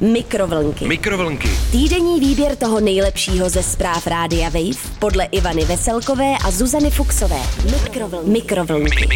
Mikrovlnky. 0.00 0.88
Mikrovlnky. 0.88 1.48
Týdenní 1.72 2.20
výběr 2.20 2.56
toho 2.56 2.80
nejlepšího 2.80 3.48
ze 3.50 3.62
zpráv 3.62 4.06
Rádia 4.06 4.48
Wave 4.48 4.96
podle 4.98 5.24
Ivany 5.24 5.64
Veselkové 5.64 6.34
a 6.44 6.50
Zuzany 6.50 6.90
Fuxové. 6.90 7.40
Mikrovlnky. 7.72 8.30
Mikrovlnky. 8.30 9.06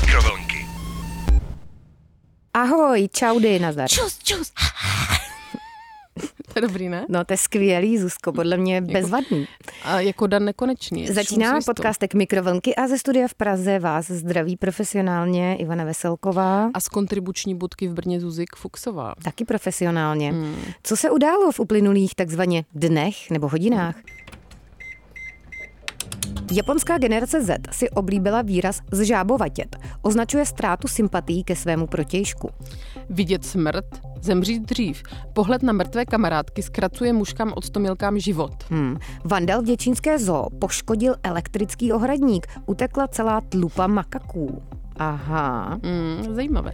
Mikrovlnky. 0.00 0.66
Ahoj, 2.54 3.08
čaudy, 3.12 3.58
Nazar. 3.58 3.88
Čus, 3.88 4.18
čus. 4.22 4.52
To 6.52 6.58
je 6.58 6.62
dobrý, 6.62 6.88
ne? 6.88 7.06
No 7.08 7.24
to 7.24 7.32
je 7.32 7.36
skvělý, 7.36 7.98
Zuzko, 7.98 8.32
podle 8.32 8.56
mě 8.56 8.80
bezvadný. 8.80 9.48
A 9.84 10.00
jako 10.00 10.26
Dan 10.26 10.44
nekonečný. 10.44 11.08
Začíná 11.08 11.58
podcastek 11.66 12.14
Mikrovlnky 12.14 12.74
a 12.74 12.88
ze 12.88 12.98
studia 12.98 13.28
v 13.28 13.34
Praze 13.34 13.78
vás 13.78 14.10
zdraví 14.10 14.56
profesionálně 14.56 15.56
Ivana 15.56 15.84
Veselková. 15.84 16.70
A 16.74 16.80
z 16.80 16.88
kontribuční 16.88 17.54
budky 17.54 17.88
v 17.88 17.92
Brně 17.92 18.20
Zuzik 18.20 18.56
Fuxová. 18.56 19.14
Taky 19.24 19.44
profesionálně. 19.44 20.30
Hmm. 20.32 20.56
Co 20.82 20.96
se 20.96 21.10
událo 21.10 21.52
v 21.52 21.60
uplynulých 21.60 22.14
takzvaně 22.14 22.64
dnech 22.74 23.30
nebo 23.30 23.48
hodinách? 23.48 23.94
Japonská 26.52 26.98
generace 26.98 27.42
Z 27.42 27.58
si 27.70 27.90
oblíbila 27.90 28.42
výraz 28.42 28.80
zžábovatět. 28.92 29.76
Označuje 30.02 30.46
ztrátu 30.46 30.88
sympatií 30.88 31.44
ke 31.44 31.56
svému 31.56 31.86
protějšku. 31.86 32.50
Vidět 33.10 33.44
smrt, 33.44 33.84
zemřít 34.20 34.62
dřív. 34.62 35.02
Pohled 35.32 35.62
na 35.62 35.72
mrtvé 35.72 36.04
kamarádky 36.04 36.62
zkracuje 36.62 37.12
mužkám 37.12 37.52
odstomilkám 37.56 38.18
život. 38.18 38.52
Hmm. 38.70 38.96
Vandal 39.24 39.62
v 39.62 39.64
děčínské 39.64 40.18
zoo 40.18 40.46
poškodil 40.60 41.14
elektrický 41.22 41.92
ohradník. 41.92 42.46
Utekla 42.66 43.08
celá 43.08 43.40
tlupa 43.40 43.86
makaků. 43.86 44.62
Aha. 44.96 45.78
Mm, 45.82 46.34
zajímavé. 46.34 46.72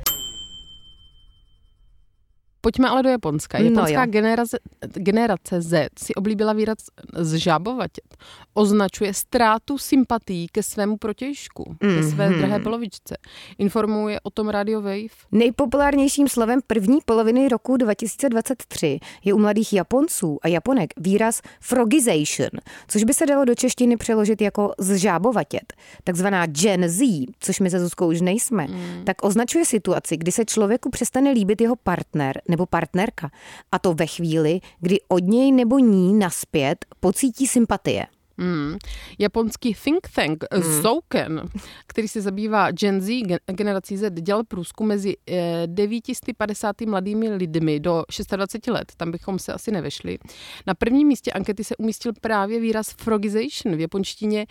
Pojďme 2.67 2.89
ale 2.89 3.03
do 3.03 3.09
Japonska. 3.09 3.59
No 3.59 3.65
Japonská 3.65 4.05
jo. 4.05 4.11
generace, 4.11 4.59
generace 4.95 5.63
Z 5.63 5.89
si 5.99 6.15
oblíbila 6.15 6.53
výraz 6.53 6.79
zžábovatět. 7.19 8.17
Označuje 8.55 9.15
ztrátu 9.15 9.79
sympatií 9.79 10.49
ke 10.53 10.63
svému 10.63 10.97
protějšku, 10.97 11.77
ke 11.81 12.03
své 12.11 12.29
Mhm. 12.31 12.39
drahé 12.39 12.59
polovičce. 12.61 13.17
Informuje 13.59 14.21
o 14.21 14.31
tom 14.31 14.49
Radio 14.49 14.81
Wave. 14.83 15.15
Nejpopulárnějším 15.33 16.29
slovem 16.29 16.61
první 16.67 16.99
poloviny 17.05 17.49
roku 17.49 17.77
2023 17.77 18.99
je 19.25 19.35
u 19.35 19.39
mladých 19.39 19.73
Japonců 19.73 20.39
a 20.43 20.49
Japonek 20.49 20.91
výraz 20.97 21.43
frogization, 21.61 22.51
což 22.89 23.05
by 23.05 23.15
se 23.15 23.27
dalo 23.27 23.45
do 23.45 23.55
češtiny 23.55 23.97
přeložit 23.97 24.41
jako 24.41 24.73
zžábovatět. 24.79 25.73
Takzvaná 26.05 26.47
Gen 26.47 26.89
Z, 26.89 27.27
což 27.41 27.61
my 27.61 27.71
se 27.71 27.81
Zuzkou 27.81 28.09
už 28.09 28.21
nejsme, 28.21 28.67
tak 29.05 29.17
označuje 29.25 29.65
situaci, 29.65 30.17
kdy 30.17 30.33
se 30.33 30.45
člověku 30.45 30.91
přestane 30.91 31.31
líbit 31.31 31.61
jeho 31.61 31.77
partner 31.77 32.41
nebo 32.57 32.67
partnerka. 32.67 33.31
A 33.73 33.79
to 33.79 33.95
ve 33.95 34.07
chvíli, 34.07 34.61
kdy 34.81 34.99
od 35.09 35.25
něj 35.25 35.53
nebo 35.53 35.79
ní 35.79 36.15
naspět 36.19 36.85
pocítí 37.01 37.47
sympatie. 37.47 38.07
Hmm. 38.39 38.77
Japonský 39.19 39.75
think 39.85 40.09
tank 40.15 40.45
hmm. 40.53 40.83
Souken, 40.83 41.43
který 41.87 42.09
se 42.09 42.21
zabývá 42.21 42.71
Gen 42.71 43.01
Z, 43.01 43.23
gen- 43.23 43.39
generací 43.47 43.97
Z, 43.97 44.11
dělal 44.11 44.45
průzkum 44.45 44.89
mezi 44.89 45.17
eh, 45.31 45.63
950 45.67 46.81
mladými 46.81 47.31
lidmi 47.31 47.81
do 47.81 48.05
26 48.37 48.67
let. 48.67 48.93
Tam 48.97 49.11
bychom 49.11 49.39
se 49.39 49.53
asi 49.53 49.71
nevešli. 49.71 50.19
Na 50.67 50.75
prvním 50.75 51.09
místě 51.09 51.33
ankety 51.33 51.65
se 51.65 51.77
umístil 51.77 52.13
právě 52.21 52.61
výraz 52.61 52.91
frogization 52.91 53.77
v 53.77 53.81
japonštině 53.81 54.47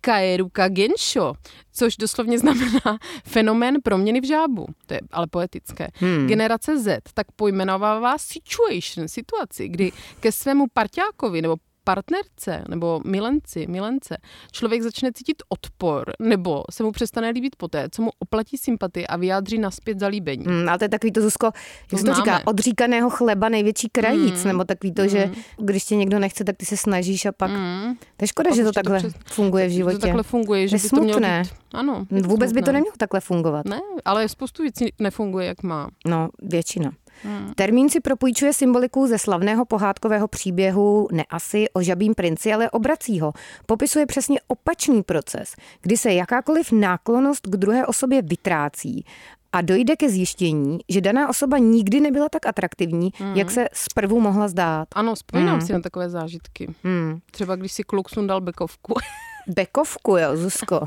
Kaeruka 0.00 0.68
Gensho, 0.68 1.34
což 1.72 1.96
doslovně 1.96 2.38
znamená 2.38 2.98
fenomén 3.24 3.76
proměny 3.82 4.20
v 4.20 4.24
žábu. 4.24 4.66
To 4.86 4.94
je 4.94 5.00
ale 5.10 5.26
poetické. 5.26 5.88
Hmm. 5.94 6.26
Generace 6.26 6.78
Z 6.78 7.00
tak 7.14 7.26
pojmenovává 7.36 8.18
situation, 8.18 9.08
situaci, 9.08 9.68
kdy 9.68 9.92
ke 10.20 10.32
svému 10.32 10.66
parťákovi 10.72 11.42
nebo 11.42 11.56
partnerce 11.92 12.64
nebo 12.68 13.00
milenci, 13.04 13.66
milence, 13.66 14.16
člověk 14.52 14.82
začne 14.82 15.12
cítit 15.12 15.36
odpor 15.48 16.12
nebo 16.20 16.62
se 16.70 16.82
mu 16.82 16.92
přestane 16.92 17.30
líbit 17.30 17.56
poté, 17.56 17.88
co 17.92 18.02
mu 18.02 18.10
oplatí 18.18 18.56
sympatii 18.58 19.06
a 19.06 19.16
vyjádří 19.16 19.58
naspět 19.58 20.00
zalíbení. 20.00 20.44
Hmm, 20.46 20.68
ale 20.68 20.78
to 20.78 20.84
je 20.84 20.88
takový 20.88 21.12
to, 21.12 21.20
Zuzko, 21.20 21.46
jak 21.46 21.90
to 21.90 21.96
známe. 21.96 22.16
říká, 22.16 22.40
odříkaného 22.46 23.10
chleba 23.10 23.48
největší 23.48 23.88
krajíc, 23.88 24.44
Mm. 24.44 24.48
nebo 24.48 24.64
takový 24.64 24.92
to, 24.94 25.08
že 25.08 25.30
když 25.58 25.84
tě 25.84 25.96
někdo 25.96 26.18
nechce, 26.18 26.44
tak 26.44 26.56
ty 26.56 26.66
se 26.66 26.76
snažíš 26.76 27.26
a 27.26 27.32
pak... 27.32 27.50
Mm. 27.50 27.94
To 28.16 28.24
je 28.24 28.28
škoda, 28.28 28.50
Pak 28.50 28.56
že 28.56 28.62
to 28.62 28.68
to 28.68 28.72
takhle 28.72 28.98
přes- 28.98 29.14
funguje 29.26 29.66
v 29.68 29.70
životě. 29.70 29.96
to 29.96 30.00
takhle 30.00 30.22
funguje, 30.22 30.64
To 30.64 30.68
že 30.70 30.76
je 30.76 30.80
by 30.82 30.88
to 30.88 30.96
mělo 30.96 31.12
smutné. 31.18 31.42
být. 31.42 31.52
Ano. 31.74 32.06
Vůbec 32.10 32.52
by 32.52 32.60
to 32.60 32.64
smutné. 32.64 32.72
nemělo 32.72 32.94
takhle 32.98 33.20
fungovat. 33.20 33.66
Ne, 33.66 33.80
ale 34.04 34.28
spoustu 34.28 34.62
věcí 34.62 34.92
nefunguje, 35.00 35.46
jak 35.46 35.62
má. 35.62 35.88
No, 36.06 36.28
většina. 36.42 36.90
Hmm. 37.22 37.52
Termín 37.54 37.88
si 37.90 38.00
propůjčuje 38.00 38.52
symboliku 38.52 39.06
ze 39.06 39.18
slavného 39.18 39.64
pohádkového 39.64 40.28
příběhu 40.28 41.08
ne 41.12 41.24
asi 41.30 41.66
o 41.72 41.82
žabím 41.82 42.14
princi, 42.14 42.52
ale 42.52 42.70
o 42.70 42.78
bracího. 42.78 43.32
Popisuje 43.66 44.06
přesně 44.06 44.40
opačný 44.48 45.02
proces, 45.02 45.54
kdy 45.82 45.96
se 45.96 46.12
jakákoliv 46.12 46.72
náklonost 46.72 47.46
k 47.46 47.56
druhé 47.56 47.86
osobě 47.86 48.22
vytrácí 48.22 49.04
a 49.52 49.60
dojde 49.60 49.96
ke 49.96 50.08
zjištění, 50.10 50.78
že 50.88 51.00
daná 51.00 51.28
osoba 51.28 51.58
nikdy 51.58 52.00
nebyla 52.00 52.28
tak 52.28 52.46
atraktivní, 52.46 53.10
jak 53.34 53.50
se 53.50 53.68
zprvu 53.72 54.20
mohla 54.20 54.48
zdát. 54.48 54.88
Ano, 54.92 55.14
vzpomínám 55.14 55.54
Mm. 55.54 55.66
si 55.66 55.72
na 55.72 55.80
takové 55.80 56.10
zážitky. 56.10 56.74
Hmm. 56.84 57.18
Třeba 57.30 57.56
když 57.56 57.72
si 57.72 57.82
kluk 57.82 58.08
sundal 58.08 58.40
bekovku. 58.40 58.94
Bekovku, 59.48 60.16
jo, 60.16 60.36
Zuzko. 60.36 60.80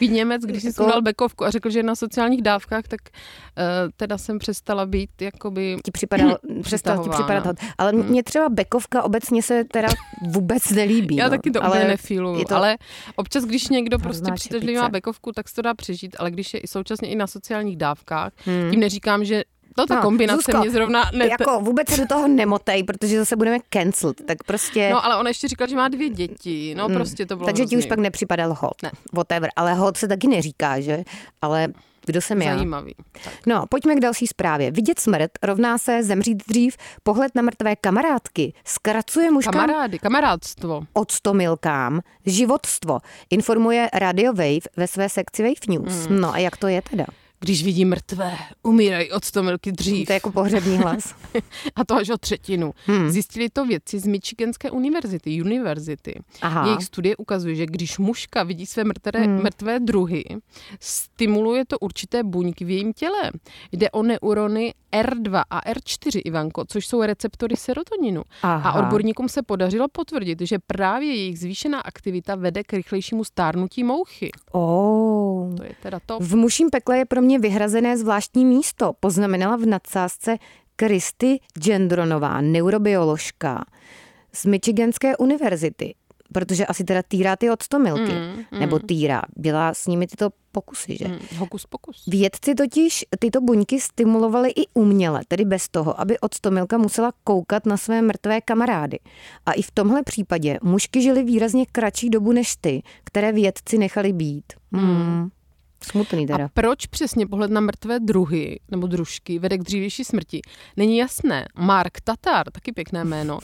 Víš 0.00 0.10
Němec, 0.10 0.42
když 0.42 0.62
si 0.62 0.68
Jako- 0.68 0.82
sundal 0.82 1.02
bekovku 1.02 1.44
a 1.44 1.50
řekl, 1.50 1.70
že 1.70 1.78
je 1.78 1.82
na 1.82 1.94
sociálních 1.96 2.42
dávkách, 2.42 2.88
tak 2.88 3.00
uh, 3.04 3.64
teda 3.96 4.18
jsem 4.18 4.38
přestala 4.38 4.86
být 4.86 5.10
jakoby... 5.22 5.76
ti 5.84 5.90
připadal, 5.90 6.38
přestal 6.62 7.04
ti 7.04 7.10
připadat 7.10 7.46
hot. 7.46 7.56
Ale 7.78 7.92
mě 7.92 8.22
třeba 8.22 8.48
bekovka 8.48 9.02
obecně 9.02 9.42
se 9.42 9.64
teda 9.64 9.88
vůbec 10.30 10.70
nelíbí. 10.70 11.16
Já 11.16 11.24
no. 11.24 11.30
taky 11.30 11.50
to 11.50 11.64
ale 11.64 11.76
úplně 11.76 11.88
nefíluju, 11.88 12.44
to- 12.44 12.54
ale 12.56 12.76
občas, 13.16 13.44
když 13.44 13.68
někdo 13.68 13.98
prostě 13.98 14.32
přitažlivý 14.32 14.76
má 14.76 14.88
bekovku, 14.88 15.32
tak 15.32 15.48
se 15.48 15.54
to 15.54 15.62
dá 15.62 15.74
přežít, 15.74 16.16
ale 16.18 16.30
když 16.30 16.54
je 16.54 16.60
i 16.60 16.68
současně 16.68 17.08
i 17.08 17.16
na 17.16 17.26
sociálních 17.26 17.76
dávkách, 17.76 18.32
Hmm. 18.44 18.70
tím 18.70 18.80
neříkám, 18.80 19.24
že 19.24 19.44
to 19.82 19.86
ta 19.86 19.94
No, 19.94 20.02
kombinace 20.02 20.36
Zuzko, 20.36 20.58
mě 20.60 20.70
zrovna 20.70 21.10
ne... 21.14 21.26
Jako 21.26 21.60
vůbec 21.60 21.88
se 21.88 22.00
do 22.00 22.06
toho 22.06 22.28
nemotej, 22.28 22.82
protože 22.82 23.18
zase 23.18 23.36
budeme 23.36 23.58
cancelled, 23.70 24.26
tak 24.26 24.44
prostě... 24.44 24.90
No 24.92 25.04
ale 25.04 25.16
ona 25.16 25.28
ještě 25.30 25.48
říkala, 25.48 25.68
že 25.68 25.76
má 25.76 25.88
dvě 25.88 26.08
děti, 26.08 26.74
no 26.78 26.84
Hmm. 26.86 26.94
prostě 26.96 27.26
to 27.26 27.36
bylo 27.36 27.46
Takže 27.46 27.62
ti 27.62 27.66
už 27.66 27.72
hrozný. 27.72 27.88
pak 27.88 27.98
nepřipadal 27.98 28.54
hot. 28.60 28.82
Ne. 28.82 28.90
Whatever. 29.12 29.50
Ale 29.56 29.74
hot 29.74 29.96
se 29.96 30.08
taky 30.08 30.26
neříká, 30.28 30.80
že? 30.80 31.04
Ale 31.42 31.68
kdo 32.06 32.20
jsem 32.20 32.42
já? 32.42 32.54
Zajímavý. 32.54 32.94
Tak. 33.24 33.32
No, 33.46 33.64
pojďme 33.68 33.94
k 33.96 34.00
další 34.00 34.26
zprávě. 34.26 34.70
Vidět 34.70 34.98
smrt 34.98 35.30
rovná 35.42 35.78
se 35.78 36.02
zemřít 36.02 36.42
dřív, 36.48 36.76
pohled 37.02 37.34
na 37.34 37.42
mrtvé 37.42 37.76
kamarádky, 37.76 38.52
zkracuje 38.64 39.30
mužkám 39.30 39.52
Kamarády, 39.52 39.98
kamarádstvo. 39.98 40.82
odstomilkám, 40.92 42.00
životstvo, 42.26 42.98
informuje 43.30 43.88
Radio 43.94 44.32
Wave 44.32 44.58
ve 44.76 44.86
své 44.86 45.08
sekci 45.08 45.42
Wave 45.42 45.54
News. 45.78 46.06
Hmm. 46.06 46.20
No 46.20 46.34
a 46.34 46.38
jak 46.38 46.56
to 46.56 46.68
je 46.68 46.82
teda? 46.90 47.04
Když 47.40 47.64
vidí 47.64 47.84
mrtvé, 47.84 48.36
umírají 48.62 49.12
od 49.12 49.24
stomilky 49.24 49.72
dřív. 49.72 50.06
To 50.06 50.12
je 50.12 50.14
jako 50.14 50.32
pohřební 50.32 50.76
hlas. 50.76 51.14
A 51.76 51.84
to 51.84 51.94
až 51.94 52.08
o 52.10 52.18
třetinu. 52.18 52.72
Hmm. 52.86 53.10
Zjistili 53.10 53.48
to 53.50 53.64
vědci 53.66 53.98
z 53.98 54.06
Michiganské 54.06 54.70
univerzity, 54.70 55.42
univerzity. 55.42 56.20
Aha. 56.42 56.66
Jejich 56.66 56.84
studie 56.84 57.16
ukazuje, 57.16 57.54
že 57.54 57.66
když 57.66 57.98
mužka 57.98 58.42
vidí 58.42 58.66
své 58.66 58.84
mrtvé, 58.84 59.20
Hmm. 59.20 59.42
mrtvé 59.42 59.80
druhy, 59.80 60.24
stimuluje 60.80 61.64
to 61.64 61.78
určité 61.78 62.22
buňky 62.22 62.64
v 62.64 62.70
jejím 62.70 62.92
těle. 62.92 63.30
Jde 63.72 63.90
o 63.90 64.02
neurony 64.02 64.74
R2 64.92 65.42
a 65.50 65.60
R4, 65.60 66.22
Ivanko, 66.24 66.64
což 66.68 66.86
jsou 66.86 67.02
receptory 67.02 67.56
serotoninu. 67.56 68.22
Aha. 68.42 68.70
A 68.70 68.78
odborníkům 68.78 69.28
se 69.28 69.42
podařilo 69.42 69.88
potvrdit, 69.92 70.40
že 70.40 70.58
právě 70.66 71.08
jejich 71.08 71.38
zvýšená 71.38 71.80
aktivita 71.80 72.34
vede 72.34 72.64
k 72.64 72.72
rychlejšímu 72.72 73.24
stárnutí 73.24 73.84
mouchy. 73.84 74.30
Oh. 74.52 75.54
To 75.56 75.62
je 75.64 75.70
teda 75.82 76.00
to. 76.06 76.18
V 76.20 76.36
muším 76.36 76.70
pekle 76.70 76.98
je 76.98 77.04
pro 77.04 77.22
mě 77.22 77.27
vyhrazené 77.36 77.96
zvláštní 77.96 78.44
místo, 78.44 78.92
poznamenala 79.00 79.56
v 79.56 79.66
nadsázce 79.66 80.38
Kristy 80.76 81.40
Gendronová, 81.64 82.40
neurobioložka 82.40 83.64
z 84.32 84.46
Michiganské 84.46 85.16
univerzity. 85.16 85.94
Protože 86.32 86.66
asi 86.66 86.84
teda 86.84 87.02
týrá 87.08 87.36
ty 87.36 87.50
odstomilky. 87.50 88.12
Mm, 88.12 88.44
mm. 88.52 88.60
Nebo 88.60 88.78
týrá. 88.78 89.22
Dělá 89.36 89.74
s 89.74 89.86
nimi 89.86 90.06
tyto 90.06 90.30
pokusy, 90.52 90.96
že? 90.96 91.04
Hmm, 91.04 91.18
hokus 91.36 91.66
pokus. 91.66 92.04
Vědci 92.06 92.54
totiž 92.54 93.04
tyto 93.18 93.40
buňky 93.40 93.80
stimulovali 93.80 94.50
i 94.50 94.66
uměle, 94.74 95.20
tedy 95.28 95.44
bez 95.44 95.68
toho, 95.68 96.00
aby 96.00 96.18
odstomilka 96.18 96.78
musela 96.78 97.12
koukat 97.24 97.66
na 97.66 97.76
své 97.76 98.02
mrtvé 98.02 98.40
kamarády. 98.40 98.98
A 99.46 99.52
i 99.52 99.62
v 99.62 99.70
tomhle 99.70 100.02
případě 100.02 100.58
mužky 100.62 101.02
žily 101.02 101.22
výrazně 101.22 101.66
kratší 101.66 102.10
dobu 102.10 102.32
než 102.32 102.56
ty, 102.56 102.82
které 103.04 103.32
vědci 103.32 103.78
nechali 103.78 104.12
být. 104.12 104.52
Hmm. 104.72 105.28
Smutný 105.82 106.26
teda. 106.26 106.44
A 106.44 106.48
proč 106.54 106.86
přesně 106.86 107.26
pohled 107.26 107.50
na 107.50 107.60
mrtvé 107.60 108.00
druhy 108.00 108.60
nebo 108.70 108.86
družky 108.86 109.38
vede 109.38 109.58
k 109.58 109.62
dřívější 109.62 110.04
smrti? 110.04 110.40
Není 110.76 110.96
jasné. 110.96 111.46
Mark 111.58 112.00
Tatar, 112.00 112.50
taky 112.50 112.72
pěkné 112.72 113.04
jméno, 113.04 113.38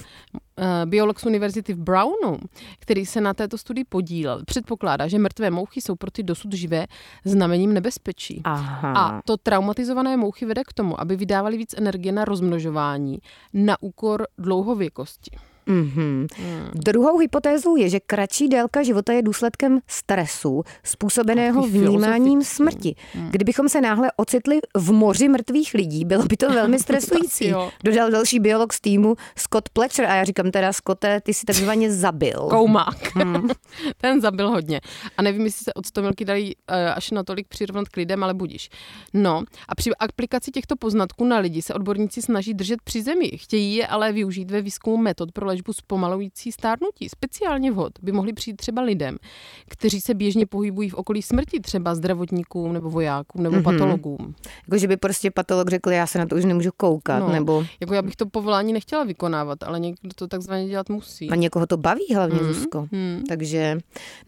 biolog 0.85 1.21
z 1.21 1.27
univerzity 1.27 1.75
v 1.75 1.79
Brownu, 1.79 2.39
který 2.79 3.07
se 3.07 3.21
na 3.21 3.35
této 3.35 3.59
studii 3.59 3.85
podílel, 3.85 4.43
předpokládá, 4.47 5.09
že 5.09 5.19
mrtvé 5.19 5.51
mouchy 5.51 5.81
jsou 5.81 5.95
pro 5.97 6.11
ty 6.11 6.23
dosud 6.23 6.53
živé 6.53 6.87
znamením 7.25 7.73
nebezpečí. 7.73 8.41
Aha. 8.45 8.93
A 8.97 9.23
to 9.23 9.37
traumatizované 9.37 10.17
mouchy 10.17 10.47
vede 10.47 10.63
k 10.65 10.73
tomu, 10.73 11.01
aby 11.01 11.17
vydávali 11.17 11.57
víc 11.57 11.75
energie 11.79 12.13
na 12.13 12.25
rozmnožování 12.25 13.19
na 13.53 13.83
úkor 13.83 14.27
dlouhověkosti. 14.39 15.37
Mm-hmm. 15.67 16.27
Hmm. 16.37 16.71
Druhou 16.75 17.19
hypotézou 17.19 17.77
je, 17.77 17.89
že 17.89 18.01
kratší 18.01 18.49
délka 18.49 18.83
života 18.83 19.13
je 19.13 19.23
důsledkem 19.23 19.81
stresu 19.87 20.63
způsobeného 20.85 21.63
vnímáním 21.63 22.45
smrti. 22.45 22.95
Hmm. 23.13 23.31
Kdybychom 23.31 23.69
se 23.69 23.81
náhle 23.81 24.13
ocitli 24.17 24.59
v 24.77 24.93
moři 24.93 25.29
mrtvých 25.29 25.75
lidí, 25.75 26.05
bylo 26.05 26.23
by 26.23 26.37
to 26.37 26.51
velmi 26.51 26.79
stresující. 26.85 27.53
Dodal 27.85 28.11
další 28.11 28.41
biolog 28.41 28.73
z 28.73 28.81
týmu 28.81 29.17
Scott 29.37 29.69
Pletcher 29.69 30.07
a 30.07 30.15
já 30.15 30.25
říkám 30.25 30.51
teda, 30.51 30.73
Scotte, 30.73 31.21
ty 31.21 31.35
si 31.35 31.47
takzvaně 31.47 31.93
zabil. 31.93 32.41
Koumák. 32.51 33.17
Hmm. 33.17 33.49
Ten 34.01 34.21
zabil 34.21 34.51
hodně. 34.51 34.81
A 35.17 35.23
nevím, 35.23 35.45
jestli 35.45 35.65
se 35.65 35.75
od 35.75 35.87
stomilky 35.87 36.25
dají 36.25 36.57
uh, 36.57 36.77
až 36.95 37.11
natolik 37.11 37.49
přirovnat 37.49 37.89
k 37.89 37.97
lidem, 37.97 38.25
ale 38.25 38.35
budíš. 38.35 38.69
No 39.15 39.43
a 39.69 39.75
při 39.75 39.91
aplikaci 39.99 40.51
těchto 40.51 40.77
poznatků 40.77 41.25
na 41.25 41.39
lidi 41.39 41.63
se 41.63 41.75
odborníci 41.75 42.23
snaží 42.23 42.55
držet 42.55 42.83
při 42.85 43.03
zemi. 43.03 43.31
Chtějí 43.37 43.75
je 43.75 43.87
ale 43.87 44.13
využít 44.13 44.51
ve 44.51 44.63
výzkumu 44.63 44.97
metod 44.97 45.33
pro 45.33 45.47
léčbu 45.55 45.73
zpomalující 45.73 46.53
stárnutí. 46.53 47.09
Speciálně 47.09 47.73
vhod 47.73 47.93
by 48.03 48.13
mohli 48.13 48.33
přijít 48.33 48.57
třeba 48.57 48.83
lidem, 48.83 49.17
kteří 49.69 50.01
se 50.01 50.15
běžně 50.15 50.47
pohybují 50.47 50.91
v 50.91 50.95
okolí 50.95 51.23
smrti, 51.23 51.61
třeba 51.61 51.95
zdravotníkům 51.95 52.73
nebo 52.73 52.91
vojákům 52.91 53.43
nebo 53.43 53.57
mm-hmm. 53.57 53.63
patologům. 53.63 54.35
Jako, 54.67 54.79
že 54.79 54.89
by 54.89 54.97
prostě 54.97 55.31
patolog 55.31 55.69
řekl, 55.69 55.91
já 55.91 56.07
se 56.07 56.19
na 56.19 56.27
to 56.27 56.37
už 56.37 56.45
nemůžu 56.45 56.71
koukat. 56.77 57.21
No, 57.21 57.29
nebo... 57.29 57.65
Jako 57.81 57.95
já 57.95 58.03
bych 58.03 58.17
to 58.17 58.27
povolání 58.27 58.73
nechtěla 58.73 59.05
vykonávat, 59.05 59.63
ale 59.63 59.81
někdo 59.81 60.11
to 60.15 60.29
takzvaně 60.29 60.69
dělat 60.69 60.89
musí. 60.89 61.31
A 61.31 61.35
někoho 61.35 61.67
to 61.67 61.77
baví 61.77 62.15
hlavně, 62.15 62.39
mm-hmm. 62.39 62.53
Zuzko. 62.53 62.89
Mm. 62.93 63.23
Takže, 63.29 63.79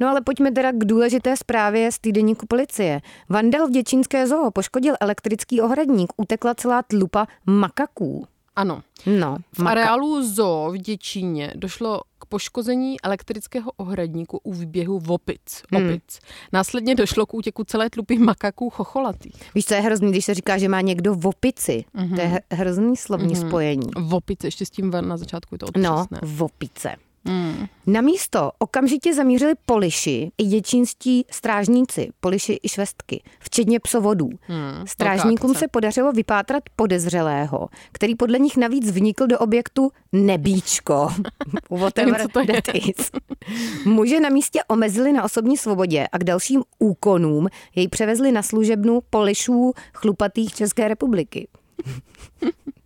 no 0.00 0.08
ale 0.08 0.20
pojďme 0.20 0.52
teda 0.52 0.72
k 0.72 0.84
důležité 0.84 1.36
zprávě 1.36 1.92
z 1.92 1.98
týdeníku 1.98 2.46
policie. 2.46 3.00
Vandal 3.28 3.66
v 3.66 3.70
Děčínské 3.70 4.26
zoo 4.26 4.50
poškodil 4.50 4.94
elektrický 5.00 5.60
ohradník, 5.60 6.12
utekla 6.16 6.54
celá 6.54 6.82
tlupa 6.82 7.26
makaků. 7.46 8.26
Ano. 8.56 8.82
No, 9.06 9.36
v 9.52 9.58
maka. 9.58 9.70
areálu 9.70 10.28
zoo 10.28 10.70
v 10.72 10.78
Děčíně 10.78 11.52
došlo 11.56 12.00
k 12.18 12.26
poškození 12.26 13.00
elektrického 13.00 13.72
ohradníku 13.76 14.40
u 14.42 14.52
výběhu 14.52 14.98
v 14.98 15.10
opic. 15.10 15.62
Hmm. 15.72 15.86
opic. 15.86 16.20
Následně 16.52 16.94
došlo 16.94 17.26
k 17.26 17.34
útěku 17.34 17.64
celé 17.64 17.90
tlupy 17.90 18.18
makaků 18.18 18.70
chocholatých. 18.70 19.34
Víš, 19.54 19.64
co 19.64 19.74
je 19.74 19.80
hrozný, 19.80 20.10
když 20.10 20.24
se 20.24 20.34
říká, 20.34 20.58
že 20.58 20.68
má 20.68 20.80
někdo 20.80 21.14
v 21.14 21.26
opici. 21.26 21.84
Mm-hmm. 21.94 22.14
To 22.14 22.20
je 22.20 22.26
mhm. 22.26 22.38
hrozný 22.52 22.96
slovní 22.96 23.34
mm-hmm. 23.34 23.48
spojení. 23.48 23.90
V 23.96 24.14
opice, 24.14 24.46
ještě 24.46 24.66
s 24.66 24.70
tím 24.70 24.90
na 25.00 25.16
začátku 25.16 25.54
je 25.54 25.58
to 25.58 25.66
odpřesné. 25.66 25.90
No, 25.90 26.18
v 26.22 26.42
opice. 26.42 26.96
Hmm. 27.26 27.66
Na 27.86 28.00
místo 28.00 28.50
okamžitě 28.58 29.14
zamířili 29.14 29.52
poliši 29.66 30.30
i 30.38 30.44
děčínští 30.44 31.26
strážníci, 31.30 32.08
poliši 32.20 32.58
i 32.62 32.68
švestky, 32.68 33.22
včetně 33.40 33.80
psovodů. 33.80 34.30
Hmm, 34.40 34.86
Strážníkům 34.86 35.54
se 35.54 35.68
podařilo 35.68 36.12
vypátrat 36.12 36.62
podezřelého, 36.76 37.68
který 37.92 38.14
podle 38.14 38.38
nich 38.38 38.56
navíc 38.56 38.90
vnikl 38.90 39.26
do 39.26 39.38
objektu 39.38 39.90
Nebíčko. 40.12 41.08
Whatever 41.70 42.28
that 42.28 42.74
is. 42.74 43.10
Muže 43.84 44.20
na 44.20 44.28
místě 44.28 44.60
omezili 44.68 45.12
na 45.12 45.24
osobní 45.24 45.56
svobodě 45.56 46.06
a 46.12 46.18
k 46.18 46.24
dalším 46.24 46.62
úkonům 46.78 47.48
jej 47.74 47.88
převezli 47.88 48.32
na 48.32 48.42
služebnu 48.42 49.00
polišů 49.10 49.72
chlupatých 49.94 50.54
České 50.54 50.88
republiky. 50.88 51.48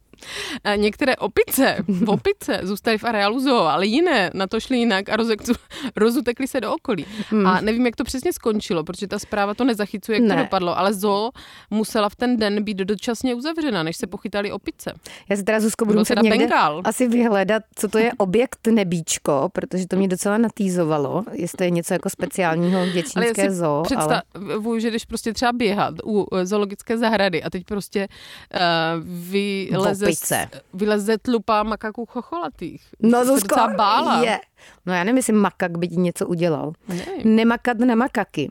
Některé 0.76 1.16
opice, 1.16 1.76
opice 2.06 2.60
zůstaly 2.62 2.98
v 2.98 3.04
areálu 3.04 3.40
zoo, 3.40 3.64
ale 3.64 3.86
jiné 3.86 4.30
na 4.34 4.46
to 4.46 4.60
šly 4.60 4.78
jinak 4.78 5.08
a 5.08 5.16
rozekcu, 5.16 5.52
rozutekly 5.96 6.48
se 6.48 6.60
do 6.60 6.74
okolí. 6.74 7.06
Hmm. 7.30 7.46
A 7.46 7.60
nevím, 7.60 7.86
jak 7.86 7.96
to 7.96 8.04
přesně 8.04 8.32
skončilo, 8.32 8.84
protože 8.84 9.06
ta 9.06 9.18
zpráva 9.18 9.54
to 9.54 9.64
nezachycuje, 9.64 10.18
jak 10.18 10.28
ne. 10.28 10.34
to 10.34 10.42
dopadlo, 10.42 10.78
ale 10.78 10.94
zoo 10.94 11.30
musela 11.70 12.08
v 12.08 12.16
ten 12.16 12.36
den 12.36 12.64
být 12.64 12.76
dočasně 12.76 13.34
uzavřena, 13.34 13.82
než 13.82 13.96
se 13.96 14.06
pochytali 14.06 14.52
opice. 14.52 14.92
Já 15.28 15.36
si 15.36 15.42
teda 15.42 15.60
Zuzko 15.60 15.84
budu 15.84 15.98
muset 15.98 16.22
někde 16.22 16.38
Bengal. 16.38 16.82
asi 16.84 17.08
vyhledat, 17.08 17.62
co 17.74 17.88
to 17.88 17.98
je 17.98 18.12
objekt 18.18 18.66
nebíčko, 18.66 19.48
protože 19.52 19.86
to 19.86 19.96
mě 19.96 20.08
docela 20.08 20.38
natýzovalo, 20.38 21.24
jestli 21.32 21.56
to 21.56 21.64
je 21.64 21.70
něco 21.70 21.94
jako 21.94 22.10
speciálního 22.10 22.86
děčínské 22.86 23.42
ale 23.42 23.50
zoo. 23.50 23.82
Představuju, 23.82 24.70
ale... 24.70 24.80
že 24.80 24.90
když 24.90 25.04
prostě 25.04 25.32
třeba 25.32 25.52
běhat 25.52 25.94
u 26.04 26.26
zoologické 26.42 26.98
zahrady 26.98 27.42
a 27.42 27.50
teď 27.50 27.64
prostě 27.64 28.08
uh, 28.54 28.60
vyleze 29.06 30.09
opice. 30.18 30.48
Vyleze 30.74 31.18
tlupa 31.18 31.62
makaků 31.62 32.06
chocholatých. 32.06 32.82
No 33.02 33.24
Zuzko, 33.24 33.56
bála. 33.76 34.22
je. 34.24 34.40
No 34.86 34.92
já 34.92 35.04
nevím, 35.04 35.16
jestli 35.16 35.32
makak 35.32 35.78
by 35.78 35.88
ti 35.88 35.96
něco 35.96 36.26
udělal. 36.26 36.72
Ne. 36.88 37.04
Nemakat 37.24 37.78
na 37.78 37.94
makaky. 37.94 38.50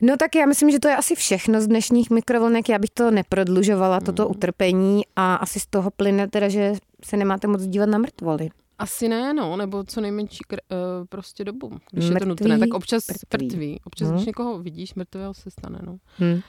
No 0.00 0.16
tak 0.16 0.34
já 0.34 0.46
myslím, 0.46 0.70
že 0.70 0.80
to 0.80 0.88
je 0.88 0.96
asi 0.96 1.14
všechno 1.14 1.60
z 1.60 1.66
dnešních 1.66 2.10
mikrovlnek. 2.10 2.68
Já 2.68 2.78
bych 2.78 2.90
to 2.90 3.10
neprodlužovala, 3.10 3.96
mm. 3.96 4.04
toto 4.04 4.28
utrpení 4.28 5.02
a 5.16 5.34
asi 5.34 5.60
z 5.60 5.66
toho 5.66 5.90
plyne 5.90 6.28
teda, 6.28 6.48
že 6.48 6.72
se 7.04 7.16
nemáte 7.16 7.46
moc 7.46 7.62
dívat 7.62 7.88
na 7.88 7.98
mrtvoly. 7.98 8.50
Asi 8.80 9.08
ne, 9.08 9.34
no, 9.34 9.56
nebo 9.56 9.84
co 9.84 10.00
nejmenší 10.00 10.44
kr- 10.50 10.58
uh, 10.70 11.06
prostě 11.08 11.44
dobu, 11.44 11.70
když 11.90 12.04
mrtvý, 12.04 12.14
je 12.14 12.20
to 12.20 12.28
nutné. 12.28 12.58
Tak 12.58 12.74
občas 12.74 13.04
mrtvý. 13.08 13.46
mrtvý. 13.46 13.80
Občas, 13.84 14.08
hmm. 14.08 14.16
když 14.16 14.26
někoho 14.26 14.58
vidíš, 14.58 14.94
mrtvého 14.94 15.34
se 15.34 15.50
stane, 15.50 15.78
no. 15.86 15.96
Hmm. 16.18 16.40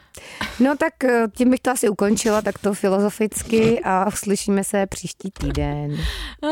No 0.60 0.78
tak 0.78 1.04
eh, 1.04 1.28
tím 1.36 1.50
bych 1.50 1.60
to 1.60 1.72
asi 1.72 1.90
ukončila, 1.90 2.42
tak 2.42 2.60
to 2.60 2.74
filozoficky 2.74 3.80
a 3.84 4.08
uslyšíme 4.08 4.64
se 4.64 4.88
příští 4.88 5.32
týden. 5.32 5.98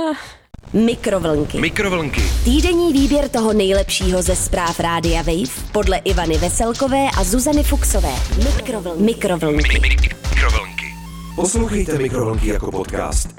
Mikrovlnky. 0.74 1.60
Mikrovlnky. 1.62 2.22
Týdenní 2.44 2.94
výběr 2.94 3.30
toho 3.30 3.54
nejlepšího 3.54 4.22
ze 4.22 4.36
zpráv 4.36 4.80
Rádia 4.80 5.22
Wave 5.22 5.72
podle 5.72 5.98
Ivany 5.98 6.38
Veselkové 6.38 7.08
a 7.18 7.24
Zuzany 7.24 7.64
Fuxové. 7.64 8.14
Mikrovlnky. 8.38 9.04
Mikrovlnky. 9.04 9.80
Mikrovlnky. 9.80 10.86
Poslouchejte 11.36 11.98
Mikrovlnky 11.98 12.48
jako 12.48 12.72
podcast. 12.72 13.39